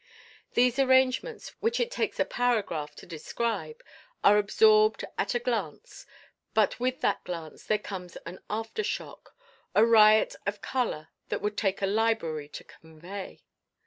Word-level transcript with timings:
These 0.55 0.79
arrangements, 0.79 1.49
which 1.59 1.79
it 1.79 1.91
takes 1.91 2.19
a 2.19 2.25
paragraph 2.25 2.95
to 2.95 3.05
describe, 3.05 3.83
are 4.23 4.39
absorbed 4.39 5.05
at 5.15 5.35
a 5.35 5.39
glance, 5.39 6.07
but 6.55 6.79
with 6.79 7.01
that 7.01 7.23
glance 7.23 7.65
there 7.65 7.77
comes 7.77 8.15
an 8.25 8.39
aftershock 8.49 9.35
a 9.75 9.85
riot 9.85 10.35
of 10.47 10.59
color 10.59 11.09
that 11.29 11.43
would 11.43 11.55
take 11.55 11.83
a 11.83 11.85
library 11.85 12.47
to 12.49 12.63
convey. 12.63 13.43